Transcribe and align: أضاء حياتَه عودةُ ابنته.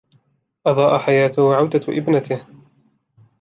أضاء 0.65 0.99
حياتَه 0.99 1.55
عودةُ 1.55 1.81
ابنته. 1.93 2.45